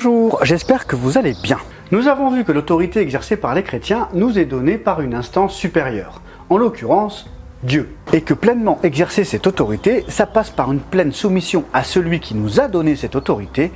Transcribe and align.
Bonjour, 0.00 0.38
j'espère 0.44 0.86
que 0.86 0.94
vous 0.94 1.18
allez 1.18 1.34
bien. 1.42 1.58
Nous 1.90 2.06
avons 2.06 2.30
vu 2.30 2.44
que 2.44 2.52
l'autorité 2.52 3.00
exercée 3.00 3.36
par 3.36 3.52
les 3.56 3.64
chrétiens 3.64 4.08
nous 4.14 4.38
est 4.38 4.44
donnée 4.44 4.78
par 4.78 5.00
une 5.00 5.12
instance 5.12 5.56
supérieure, 5.56 6.22
en 6.50 6.56
l'occurrence 6.56 7.28
Dieu. 7.64 7.96
Et 8.12 8.20
que 8.20 8.32
pleinement 8.32 8.78
exercer 8.84 9.24
cette 9.24 9.48
autorité, 9.48 10.04
ça 10.06 10.26
passe 10.26 10.50
par 10.50 10.70
une 10.70 10.78
pleine 10.78 11.10
soumission 11.10 11.64
à 11.72 11.82
celui 11.82 12.20
qui 12.20 12.36
nous 12.36 12.60
a 12.60 12.68
donné 12.68 12.94
cette 12.94 13.16
autorité, 13.16 13.72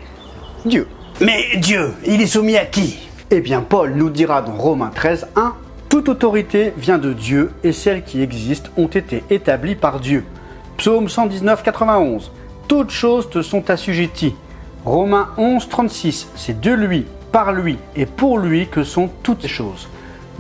Dieu. 0.65 0.87
Mais 1.21 1.57
Dieu, 1.57 1.93
il 2.07 2.21
est 2.21 2.29
soumis 2.29 2.57
à 2.57 2.67
qui? 2.67 3.01
Eh 3.33 3.41
bien, 3.41 3.61
Paul 3.61 3.93
nous 3.97 4.09
dira 4.09 4.43
dans 4.43 4.55
Romains 4.55 4.93
13, 4.95 5.27
1 5.35 5.55
Toute 5.89 6.09
autorité 6.09 6.73
vient 6.77 6.99
de 6.99 7.13
Dieu 7.13 7.51
et 7.65 7.73
celles 7.73 8.05
qui 8.05 8.23
existent 8.23 8.71
ont 8.77 8.87
été 8.87 9.25
établies 9.29 9.75
par 9.75 9.99
Dieu. 9.99 10.23
Psaume 10.77 11.09
119, 11.09 11.65
91 11.65 12.31
Toutes 12.69 12.91
choses 12.91 13.29
te 13.29 13.43
sont 13.43 13.71
assujetties. 13.71 14.37
Romains 14.85 15.29
11, 15.37 15.69
36 15.69 16.29
C'est 16.35 16.61
de 16.61 16.73
lui, 16.73 17.07
par 17.31 17.53
lui 17.53 17.79
et 17.95 18.05
pour 18.05 18.39
lui 18.39 18.67
que 18.67 18.83
sont 18.83 19.09
toutes 19.23 19.47
choses. 19.47 19.89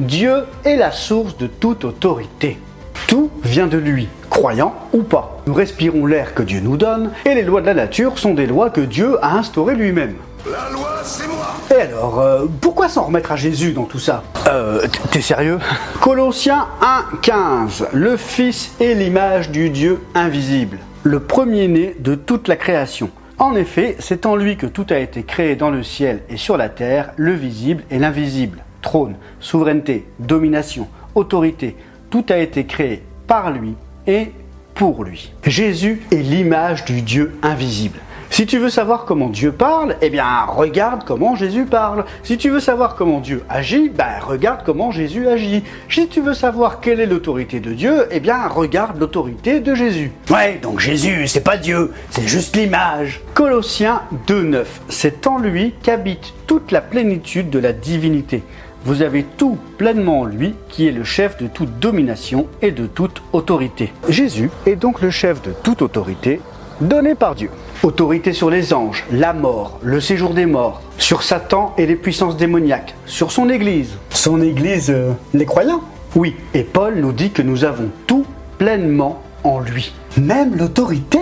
Dieu 0.01 0.45
est 0.65 0.75
la 0.75 0.91
source 0.91 1.37
de 1.37 1.47
toute 1.47 1.85
autorité. 1.85 2.59
Tout 3.07 3.31
vient 3.45 3.69
de 3.69 3.79
lui, 3.79 4.09
croyant 4.31 4.75
ou 4.93 5.03
pas. 5.05 5.39
Nous 5.47 5.55
respirons 5.55 6.07
l'air 6.07 6.35
que 6.35 6.43
Dieu 6.43 6.59
nous 6.61 6.77
donne 6.77 7.13
et 7.25 7.35
les 7.35 7.45
lois 7.45 7.61
de 7.61 7.67
la 7.67 7.75
nature 7.75 8.19
sont 8.19 8.35
des 8.35 8.47
lois 8.47 8.71
que 8.71 8.81
Dieu 8.81 9.17
a 9.23 9.37
instaurées 9.37 9.77
lui-même. 9.77 10.17
La 10.45 10.71
loi, 10.73 10.91
c'est 11.05 11.29
moi 11.29 11.55
Et 11.71 11.83
alors, 11.83 12.19
euh, 12.19 12.47
pourquoi 12.61 12.89
s'en 12.89 13.05
remettre 13.05 13.31
à 13.31 13.37
Jésus 13.37 13.73
dans 13.73 13.85
tout 13.85 14.01
ça? 14.01 14.25
Euh, 14.49 14.85
t'es 15.13 15.21
sérieux? 15.21 15.61
Colossiens 16.01 16.67
1, 16.81 17.05
15. 17.23 17.87
Le 17.93 18.17
Fils 18.17 18.73
est 18.81 18.95
l'image 18.95 19.51
du 19.51 19.71
Dieu 19.71 20.01
invisible, 20.17 20.79
le 21.05 21.21
premier-né 21.21 21.95
de 22.01 22.17
toute 22.17 22.49
la 22.49 22.57
création. 22.57 23.09
En 23.43 23.57
effet, 23.57 23.97
c'est 23.99 24.25
en 24.25 24.37
lui 24.37 24.57
que 24.57 24.67
tout 24.67 24.87
a 24.91 24.99
été 24.99 25.25
créé 25.25 25.57
dans 25.57 25.71
le 25.71 25.83
ciel 25.83 26.21
et 26.29 26.37
sur 26.37 26.57
la 26.57 26.69
terre, 26.69 27.13
le 27.17 27.33
visible 27.33 27.83
et 27.91 27.99
l'invisible. 27.99 28.63
Trône, 28.83 29.17
souveraineté, 29.41 30.07
domination, 30.21 30.87
autorité, 31.17 31.77
tout 32.09 32.25
a 32.29 32.37
été 32.37 32.67
créé 32.67 33.03
par 33.27 33.51
lui 33.51 33.75
et 34.07 34.31
pour 34.77 35.03
lui. 35.03 35.33
Jésus 35.45 36.03
est 36.13 36.23
l'image 36.23 36.85
du 36.85 37.03
Dieu 37.03 37.37
invisible. 37.43 37.99
Si 38.33 38.47
tu 38.47 38.57
veux 38.57 38.71
savoir 38.71 39.05
comment 39.05 39.29
Dieu 39.29 39.53
parle, 39.53 39.95
eh 40.01 40.09
bien 40.09 40.47
regarde 40.49 41.05
comment 41.05 41.37
Jésus 41.37 41.67
parle. 41.67 42.07
Si 42.23 42.39
tu 42.39 42.49
veux 42.49 42.61
savoir 42.61 42.95
comment 42.95 43.21
Dieu 43.21 43.43
agit, 43.51 43.91
ben 43.91 44.09
regarde 44.23 44.63
comment 44.65 44.91
Jésus 44.91 45.29
agit. 45.29 45.63
Si 45.91 46.09
tu 46.09 46.23
veux 46.23 46.33
savoir 46.33 46.81
quelle 46.81 47.01
est 47.01 47.07
l'autorité 47.07 47.61
de 47.61 47.75
Dieu, 47.75 48.07
eh 48.11 48.21
bien 48.21 48.49
regarde 48.49 48.99
l'autorité 48.99 49.61
de 49.61 49.75
Jésus. 49.75 50.13
Ouais, 50.31 50.59
donc 50.63 50.81
Jésus, 50.81 51.29
c'est 51.29 51.45
pas 51.45 51.59
Dieu, 51.59 51.93
c'est 52.09 52.27
juste 52.27 52.57
l'image. 52.57 53.21
Colossiens 53.35 54.01
2.9. 54.27 54.65
C'est 54.89 55.27
en 55.27 55.37
lui 55.37 55.75
qu'habite 55.83 56.33
toute 56.47 56.73
la 56.73 56.81
plénitude 56.81 57.51
de 57.51 57.59
la 57.59 57.75
divinité. 57.75 58.43
Vous 58.87 59.03
avez 59.03 59.25
tout 59.25 59.59
pleinement 59.77 60.21
en 60.21 60.25
lui 60.25 60.55
qui 60.71 60.89
est 60.89 60.93
le 60.93 61.05
chef 61.05 61.37
de 61.37 61.49
toute 61.49 61.79
domination 61.81 62.47
et 62.63 62.71
de 62.71 62.87
toute 62.87 63.23
autorité. 63.35 63.93
Jésus 64.09 64.49
est 64.65 64.77
donc 64.77 65.03
le 65.03 65.11
chef 65.11 65.43
de 65.43 65.53
toute 65.53 65.83
autorité 65.83 66.41
donnée 66.81 67.15
par 67.15 67.35
Dieu. 67.35 67.51
Autorité 67.83 68.33
sur 68.33 68.49
les 68.49 68.73
anges, 68.73 69.05
la 69.11 69.33
mort, 69.33 69.81
le 69.83 70.01
séjour 70.01 70.35
des 70.35 70.47
morts, 70.47 70.81
sur 70.99 71.25
Satan 71.25 71.75
et 71.77 71.85
les 71.85 71.97
puissances 71.97 72.37
démoniaques, 72.37 72.95
sur 73.07 73.33
son 73.33 73.51
Église. 73.51 73.97
Son 74.11 74.41
église, 74.41 74.89
euh, 74.91 75.11
les 75.35 75.47
croyants? 75.47 75.81
Oui, 76.15 76.37
et 76.55 76.63
Paul 76.63 76.95
nous 77.01 77.11
dit 77.11 77.33
que 77.33 77.43
nous 77.43 77.65
avons 77.65 77.89
tout 78.07 78.25
pleinement 78.57 79.21
en 79.43 79.59
lui. 79.59 79.93
Même 80.17 80.55
l'autorité? 80.55 81.19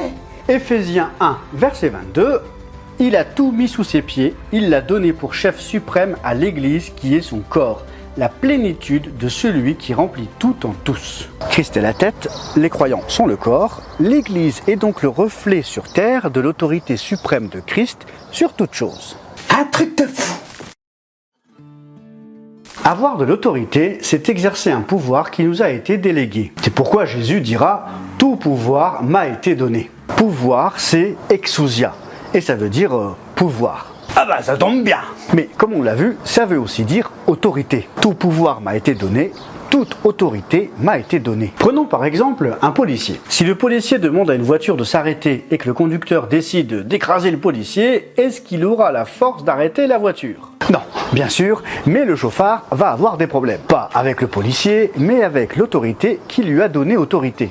Éphésiens 0.51 1.13
1, 1.21 1.39
verset 1.55 1.89
22, 1.89 2.43
Il 2.99 3.17
a 3.17 3.25
tout 3.25 3.53
mis 3.53 3.69
sous 3.69 3.85
ses 3.85 4.03
pieds, 4.03 4.35
il 4.53 4.69
l'a 4.69 4.83
donné 4.83 5.15
pour 5.15 5.33
chef 5.33 5.61
suprême 5.61 6.17
à 6.23 6.35
l'Église 6.35 6.91
qui 6.95 7.15
est 7.15 7.23
son 7.23 7.39
corps, 7.39 7.85
la 8.17 8.29
plénitude 8.29 9.17
de 9.17 9.29
celui 9.29 9.77
qui 9.77 9.95
remplit 9.95 10.29
tout 10.39 10.67
en 10.67 10.75
tous. 10.85 11.29
Christ 11.51 11.77
est 11.77 11.83
la 11.83 11.95
tête, 11.95 12.29
les 12.57 12.71
croyants 12.71 13.03
sont 13.09 13.27
le 13.27 13.37
corps, 13.37 13.83
l'Église 13.99 14.63
est 14.67 14.77
donc 14.77 15.03
le 15.03 15.09
reflet 15.09 15.63
sur 15.63 15.85
terre 15.93 16.31
de 16.31 16.41
l'autorité 16.41 16.97
suprême 16.97 17.49
de 17.49 17.61
Christ 17.61 18.07
sur 18.31 18.53
toute 18.53 18.75
chose. 18.75 19.17
Un 19.51 19.65
truc 19.65 19.97
de 19.97 20.07
fou 20.07 20.41
Avoir 22.85 23.19
de 23.19 23.25
l'autorité, 23.25 23.99
c'est 24.01 24.31
exercer 24.31 24.71
un 24.71 24.81
pouvoir 24.81 25.31
qui 25.31 25.45
nous 25.45 25.63
a 25.63 25.69
été 25.69 25.99
délégué. 25.99 26.53
C'est 26.63 26.75
pourquoi 26.75 27.05
Jésus 27.05 27.43
dira 27.43 27.87
Tout 28.17 28.37
pouvoir 28.37 29.03
m'a 29.03 29.29
été 29.29 29.55
donné. 29.55 29.91
Pouvoir, 30.17 30.81
c'est 30.81 31.15
exousia, 31.29 31.95
et 32.33 32.41
ça 32.41 32.55
veut 32.55 32.71
dire 32.71 32.97
euh, 32.97 33.15
pouvoir. 33.37 33.90
Ah 34.23 34.27
bah 34.29 34.43
ça 34.43 34.55
tombe 34.55 34.85
bien 34.85 34.99
Mais 35.33 35.49
comme 35.57 35.73
on 35.73 35.83
l'a 35.83 35.95
vu, 35.95 36.19
ça 36.25 36.45
veut 36.45 36.61
aussi 36.61 36.85
dire 36.85 37.11
autorité. 37.27 37.89
Tout 38.03 38.13
pouvoir 38.13 38.61
m'a 38.61 38.77
été 38.77 38.95
donné, 38.95 39.33
toute 39.71 39.97
autorité 40.05 40.71
m'a 40.79 40.99
été 40.99 41.21
donnée. 41.21 41.55
Prenons 41.59 41.87
par 41.87 42.05
exemple 42.05 42.59
un 42.61 42.71
policier. 42.71 43.19
Si 43.31 43.45
le 43.45 43.55
policier 43.55 43.99
demande 43.99 44.31
à 44.31 44.35
une 44.35 44.43
voiture 44.43 44.77
de 44.77 44.85
s'arrêter 44.85 45.47
et 45.51 45.57
que 45.57 45.69
le 45.69 45.73
conducteur 45.73 46.27
décide 46.27 46.87
d'écraser 46.87 47.31
le 47.31 47.39
policier, 47.39 48.13
est-ce 48.19 48.43
qu'il 48.43 48.67
aura 48.67 48.93
la 48.93 49.07
force 49.07 49.43
d'arrêter 49.43 49.87
la 49.87 49.97
voiture? 49.97 50.51
Non, 50.71 50.83
bien 51.15 51.31
sûr, 51.31 51.63
mais 51.87 52.05
le 52.05 52.15
chauffard 52.15 52.67
va 52.73 52.91
avoir 52.91 53.17
des 53.17 53.27
problèmes. 53.27 53.63
Pas 53.69 53.89
avec 53.95 54.21
le 54.21 54.27
policier, 54.27 54.93
mais 54.99 55.23
avec 55.23 55.57
l'autorité 55.57 56.21
qui 56.29 56.43
lui 56.43 56.61
a 56.61 56.69
donné 56.69 56.99
autorité. 56.99 57.49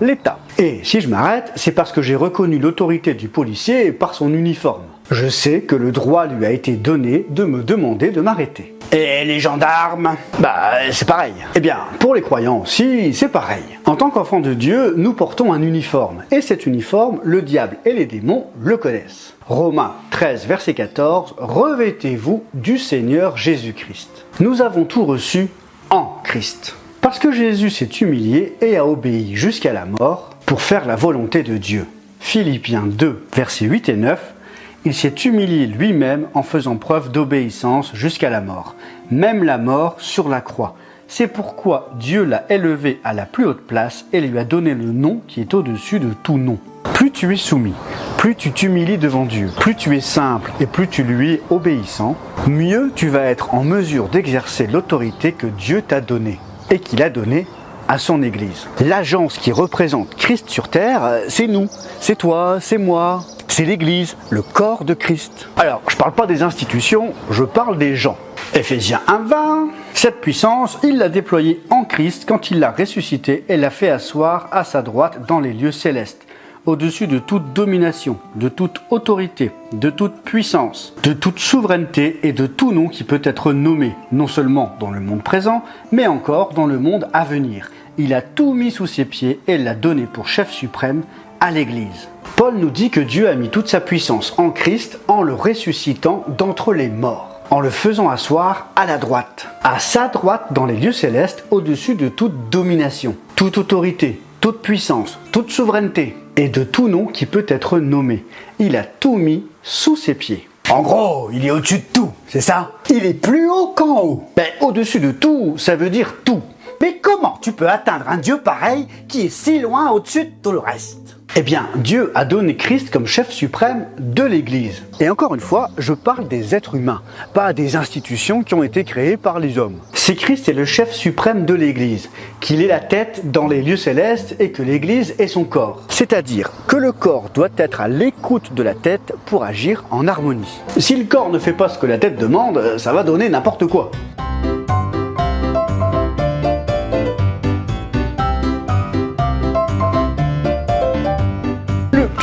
L'État. 0.00 0.38
Et 0.56 0.80
si 0.84 1.02
je 1.02 1.08
m'arrête, 1.08 1.52
c'est 1.54 1.72
parce 1.72 1.92
que 1.92 2.00
j'ai 2.00 2.16
reconnu 2.16 2.58
l'autorité 2.58 3.12
du 3.12 3.28
policier 3.28 3.92
par 3.92 4.14
son 4.14 4.32
uniforme. 4.32 4.84
Je 5.10 5.26
sais 5.26 5.62
que 5.62 5.74
le 5.74 5.90
droit 5.90 6.26
lui 6.26 6.44
a 6.44 6.50
été 6.50 6.72
donné 6.72 7.24
de 7.30 7.44
me 7.44 7.62
demander 7.62 8.10
de 8.10 8.20
m'arrêter. 8.20 8.74
Et 8.92 9.24
les 9.24 9.40
gendarmes? 9.40 10.16
Bah, 10.38 10.72
c'est 10.90 11.08
pareil. 11.08 11.32
Eh 11.54 11.60
bien, 11.60 11.78
pour 11.98 12.14
les 12.14 12.20
croyants 12.20 12.60
aussi, 12.60 13.14
c'est 13.14 13.30
pareil. 13.30 13.62
En 13.86 13.96
tant 13.96 14.10
qu'enfants 14.10 14.40
de 14.40 14.52
Dieu, 14.52 14.92
nous 14.98 15.14
portons 15.14 15.54
un 15.54 15.62
uniforme. 15.62 16.24
Et 16.30 16.42
cet 16.42 16.66
uniforme, 16.66 17.20
le 17.22 17.40
diable 17.40 17.78
et 17.86 17.94
les 17.94 18.04
démons 18.04 18.48
le 18.60 18.76
connaissent. 18.76 19.34
Romains 19.46 19.94
13, 20.10 20.46
verset 20.46 20.74
14, 20.74 21.36
Revêtez-vous 21.38 22.44
du 22.52 22.76
Seigneur 22.76 23.38
Jésus-Christ. 23.38 24.26
Nous 24.40 24.60
avons 24.60 24.84
tout 24.84 25.06
reçu 25.06 25.48
en 25.88 26.18
Christ. 26.22 26.76
Parce 27.00 27.18
que 27.18 27.32
Jésus 27.32 27.70
s'est 27.70 27.86
humilié 27.86 28.56
et 28.60 28.76
a 28.76 28.86
obéi 28.86 29.36
jusqu'à 29.36 29.72
la 29.72 29.86
mort 29.86 30.30
pour 30.44 30.60
faire 30.60 30.86
la 30.86 30.96
volonté 30.96 31.42
de 31.42 31.56
Dieu. 31.56 31.86
Philippiens 32.20 32.84
2, 32.86 33.24
versets 33.34 33.64
8 33.64 33.88
et 33.88 33.96
9, 33.96 34.34
il 34.84 34.94
s'est 34.94 35.14
humilié 35.24 35.66
lui-même 35.66 36.28
en 36.34 36.42
faisant 36.42 36.76
preuve 36.76 37.10
d'obéissance 37.10 37.90
jusqu'à 37.94 38.30
la 38.30 38.40
mort, 38.40 38.74
même 39.10 39.42
la 39.42 39.58
mort 39.58 39.96
sur 39.98 40.28
la 40.28 40.40
croix. 40.40 40.76
C'est 41.08 41.26
pourquoi 41.26 41.90
Dieu 41.98 42.22
l'a 42.24 42.44
élevé 42.50 43.00
à 43.02 43.14
la 43.14 43.24
plus 43.24 43.46
haute 43.46 43.66
place 43.66 44.04
et 44.12 44.20
lui 44.20 44.38
a 44.38 44.44
donné 44.44 44.74
le 44.74 44.92
nom 44.92 45.22
qui 45.26 45.40
est 45.40 45.54
au-dessus 45.54 46.00
de 46.00 46.10
tout 46.22 46.36
nom. 46.36 46.58
Plus 46.94 47.10
tu 47.10 47.32
es 47.32 47.36
soumis, 47.36 47.74
plus 48.18 48.36
tu 48.36 48.52
t'humilies 48.52 48.98
devant 48.98 49.24
Dieu, 49.24 49.50
plus 49.58 49.74
tu 49.74 49.96
es 49.96 50.00
simple 50.00 50.52
et 50.60 50.66
plus 50.66 50.86
tu 50.86 51.02
lui 51.02 51.34
es 51.34 51.42
obéissant, 51.50 52.16
mieux 52.46 52.92
tu 52.94 53.08
vas 53.08 53.22
être 53.22 53.54
en 53.54 53.64
mesure 53.64 54.08
d'exercer 54.08 54.66
l'autorité 54.66 55.32
que 55.32 55.46
Dieu 55.46 55.82
t'a 55.82 56.00
donnée 56.00 56.38
et 56.70 56.78
qu'il 56.78 57.02
a 57.02 57.10
donnée 57.10 57.46
à 57.88 57.98
son 57.98 58.22
Église. 58.22 58.66
L'agence 58.80 59.38
qui 59.38 59.50
représente 59.50 60.14
Christ 60.14 60.50
sur 60.50 60.68
terre, 60.68 61.04
euh, 61.04 61.20
c'est 61.28 61.46
nous, 61.46 61.68
c'est 62.00 62.16
toi, 62.16 62.58
c'est 62.60 62.76
moi, 62.76 63.24
c'est 63.48 63.64
l'Église, 63.64 64.16
le 64.30 64.42
corps 64.42 64.84
de 64.84 64.94
Christ. 64.94 65.48
Alors, 65.56 65.82
je 65.88 65.96
parle 65.96 66.12
pas 66.12 66.26
des 66.26 66.42
institutions, 66.42 67.12
je 67.30 67.44
parle 67.44 67.78
des 67.78 67.96
gens. 67.96 68.16
Éphésiens 68.54 69.00
1.20, 69.08 69.68
cette 69.94 70.20
puissance, 70.20 70.78
il 70.82 70.98
l'a 70.98 71.08
déployée 71.08 71.60
en 71.70 71.84
Christ 71.84 72.24
quand 72.26 72.50
il 72.50 72.60
l'a 72.60 72.70
ressuscité 72.70 73.44
et 73.48 73.56
l'a 73.56 73.70
fait 73.70 73.90
asseoir 73.90 74.48
à 74.52 74.64
sa 74.64 74.82
droite 74.82 75.26
dans 75.26 75.40
les 75.40 75.52
lieux 75.52 75.72
célestes, 75.72 76.26
au-dessus 76.66 77.06
de 77.06 77.18
toute 77.18 77.52
domination, 77.52 78.16
de 78.36 78.48
toute 78.48 78.80
autorité, 78.90 79.50
de 79.72 79.90
toute 79.90 80.22
puissance, 80.22 80.94
de 81.02 81.12
toute 81.12 81.38
souveraineté 81.38 82.20
et 82.22 82.32
de 82.32 82.46
tout 82.46 82.72
nom 82.72 82.88
qui 82.88 83.04
peut 83.04 83.22
être 83.24 83.52
nommé, 83.52 83.94
non 84.12 84.26
seulement 84.26 84.74
dans 84.78 84.90
le 84.90 85.00
monde 85.00 85.22
présent, 85.22 85.62
mais 85.92 86.06
encore 86.06 86.52
dans 86.52 86.66
le 86.66 86.78
monde 86.78 87.08
à 87.12 87.24
venir. 87.24 87.70
Il 87.96 88.14
a 88.14 88.22
tout 88.22 88.52
mis 88.52 88.70
sous 88.70 88.86
ses 88.86 89.04
pieds 89.04 89.40
et 89.48 89.58
l'a 89.58 89.74
donné 89.74 90.04
pour 90.04 90.28
chef 90.28 90.52
suprême 90.52 91.02
à 91.40 91.50
l'Église. 91.50 92.08
Paul 92.36 92.56
nous 92.56 92.70
dit 92.70 92.90
que 92.90 93.00
Dieu 93.00 93.28
a 93.28 93.34
mis 93.34 93.48
toute 93.48 93.68
sa 93.68 93.80
puissance 93.80 94.34
en 94.38 94.50
Christ 94.50 94.98
en 95.08 95.22
le 95.22 95.34
ressuscitant 95.34 96.24
d'entre 96.36 96.72
les 96.72 96.88
morts, 96.88 97.40
en 97.50 97.60
le 97.60 97.70
faisant 97.70 98.08
asseoir 98.08 98.68
à 98.76 98.86
la 98.86 98.98
droite, 98.98 99.48
à 99.62 99.78
sa 99.78 100.08
droite 100.08 100.52
dans 100.52 100.66
les 100.66 100.76
lieux 100.76 100.92
célestes 100.92 101.44
au-dessus 101.50 101.94
de 101.94 102.08
toute 102.08 102.50
domination, 102.50 103.16
toute 103.36 103.58
autorité, 103.58 104.20
toute 104.40 104.62
puissance, 104.62 105.18
toute 105.32 105.50
souveraineté 105.50 106.16
et 106.36 106.48
de 106.48 106.62
tout 106.62 106.88
nom 106.88 107.06
qui 107.06 107.26
peut 107.26 107.46
être 107.48 107.78
nommé. 107.78 108.24
Il 108.58 108.76
a 108.76 108.84
tout 108.84 109.16
mis 109.16 109.44
sous 109.62 109.96
ses 109.96 110.14
pieds. 110.14 110.48
En 110.70 110.82
gros, 110.82 111.30
il 111.32 111.46
est 111.46 111.50
au-dessus 111.50 111.78
de 111.78 111.92
tout, 111.92 112.10
c'est 112.28 112.42
ça? 112.42 112.72
Il 112.90 113.04
est 113.06 113.14
plus 113.14 113.48
haut 113.48 113.72
qu'en 113.74 114.02
haut. 114.02 114.24
Ben, 114.36 114.46
au-dessus 114.60 115.00
de 115.00 115.12
tout, 115.12 115.54
ça 115.56 115.76
veut 115.76 115.90
dire 115.90 116.16
tout. 116.24 116.42
Mais 116.80 116.98
comment 117.02 117.38
tu 117.42 117.52
peux 117.52 117.68
atteindre 117.68 118.08
un 118.08 118.18
dieu 118.18 118.40
pareil 118.40 118.86
qui 119.08 119.22
est 119.22 119.28
si 119.30 119.58
loin 119.58 119.90
au-dessus 119.90 120.24
de 120.24 120.32
tout 120.42 120.52
le 120.52 120.58
reste? 120.58 121.17
Eh 121.36 121.42
bien, 121.42 121.68
Dieu 121.76 122.10
a 122.16 122.24
donné 122.24 122.56
Christ 122.56 122.90
comme 122.90 123.06
chef 123.06 123.30
suprême 123.30 123.86
de 124.00 124.24
l'Église. 124.24 124.82
Et 124.98 125.08
encore 125.08 125.36
une 125.36 125.40
fois, 125.40 125.70
je 125.78 125.92
parle 125.92 126.26
des 126.26 126.56
êtres 126.56 126.74
humains, 126.74 127.00
pas 127.32 127.52
des 127.52 127.76
institutions 127.76 128.42
qui 128.42 128.54
ont 128.54 128.64
été 128.64 128.82
créées 128.82 129.16
par 129.16 129.38
les 129.38 129.56
hommes. 129.56 129.76
Si 129.92 130.16
Christ 130.16 130.48
est 130.48 130.52
le 130.52 130.64
chef 130.64 130.90
suprême 130.90 131.44
de 131.44 131.54
l'Église, 131.54 132.10
qu'il 132.40 132.60
est 132.60 132.66
la 132.66 132.80
tête 132.80 133.30
dans 133.30 133.46
les 133.46 133.62
lieux 133.62 133.76
célestes 133.76 134.34
et 134.40 134.50
que 134.50 134.64
l'Église 134.64 135.14
est 135.20 135.28
son 135.28 135.44
corps. 135.44 135.82
C'est-à-dire 135.88 136.50
que 136.66 136.74
le 136.74 136.90
corps 136.90 137.30
doit 137.32 137.50
être 137.56 137.80
à 137.80 137.86
l'écoute 137.86 138.52
de 138.54 138.62
la 138.64 138.74
tête 138.74 139.12
pour 139.26 139.44
agir 139.44 139.84
en 139.92 140.08
harmonie. 140.08 140.58
Si 140.76 140.96
le 140.96 141.04
corps 141.04 141.30
ne 141.30 141.38
fait 141.38 141.52
pas 141.52 141.68
ce 141.68 141.78
que 141.78 141.86
la 141.86 141.98
tête 141.98 142.18
demande, 142.18 142.78
ça 142.78 142.92
va 142.92 143.04
donner 143.04 143.28
n'importe 143.28 143.68
quoi. 143.68 143.92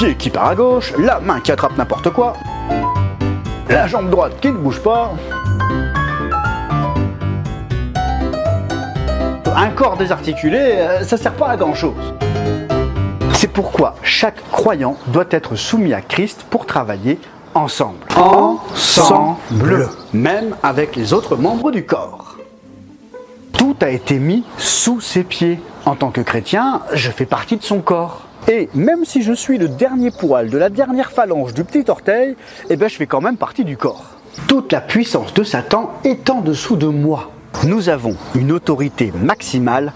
Pied 0.06 0.16
qui 0.16 0.30
part 0.30 0.50
à 0.50 0.56
gauche, 0.56 0.94
la 1.00 1.20
main 1.20 1.40
qui 1.40 1.52
attrape 1.52 1.78
n'importe 1.78 2.12
quoi, 2.12 2.34
la 3.70 3.88
jambe 3.88 4.10
droite 4.10 4.34
qui 4.40 4.50
ne 4.50 4.58
bouge 4.58 4.80
pas. 4.80 5.14
Un 9.56 9.70
corps 9.70 9.98
désarticulé, 9.98 10.60
euh, 10.60 11.04
ça 11.04 11.18
sert 11.18 11.34
pas 11.34 11.48
à 11.48 11.58
grand 11.58 11.74
chose. 11.74 12.14
C'est 13.34 13.48
pourquoi 13.48 13.96
chaque 14.04 14.48
croyant 14.52 14.96
doit 15.08 15.26
être 15.32 15.56
soumis 15.56 15.94
à 15.94 16.02
Christ 16.02 16.46
pour 16.50 16.66
travailler 16.66 17.20
ensemble. 17.54 18.06
Ensemble. 18.16 19.90
Même 20.14 20.56
avec 20.62 20.96
les 20.96 21.14
autres 21.14 21.36
membres 21.36 21.72
du 21.72 21.86
corps. 21.86 22.36
Tout 23.58 23.76
a 23.82 23.90
été 23.90 24.20
mis 24.20 24.44
sous 24.58 25.02
ses 25.02 25.24
pieds. 25.24 25.60
En 25.86 25.96
tant 25.96 26.12
que 26.12 26.22
chrétien, 26.22 26.82
je 26.94 27.12
fais 27.12 27.26
partie 27.26 27.58
de 27.58 27.64
son 27.64 27.80
corps. 27.80 28.28
Et 28.48 28.70
même 28.74 29.06
si 29.06 29.24
je 29.24 29.34
suis 29.34 29.58
le 29.58 29.68
dernier 29.68 30.12
poil 30.12 30.50
de 30.50 30.58
la 30.58 30.70
dernière 30.70 31.12
phalange 31.12 31.54
du 31.54 31.64
petit 31.64 31.90
orteil, 31.90 32.36
eh 32.70 32.76
ben 32.76 32.88
je 32.88 32.96
fais 32.96 33.08
quand 33.08 33.22
même 33.22 33.38
partie 33.38 33.64
du 33.64 33.78
corps. 33.78 34.06
Toute 34.48 34.72
la 34.72 34.82
puissance 34.82 35.34
de 35.34 35.44
Satan 35.44 35.92
est 36.04 36.30
en 36.30 36.42
dessous 36.42 36.76
de 36.76 36.88
moi. 36.88 37.32
Nous 37.64 37.90
avons 37.90 38.16
une 38.36 38.52
autorité 38.52 39.12
maximale 39.20 39.94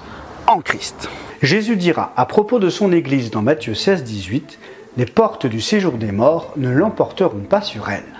en 0.47 0.61
Christ. 0.61 1.09
Jésus 1.41 1.75
dira 1.75 2.13
à 2.17 2.25
propos 2.25 2.59
de 2.59 2.69
son 2.69 2.91
Église 2.91 3.31
dans 3.31 3.41
Matthieu 3.41 3.75
16, 3.75 4.03
18, 4.03 4.59
Les 4.97 5.05
portes 5.05 5.45
du 5.45 5.61
séjour 5.61 5.93
des 5.93 6.11
morts 6.11 6.53
ne 6.57 6.69
l'emporteront 6.69 7.45
pas 7.47 7.61
sur 7.61 7.89
elle. 7.89 8.18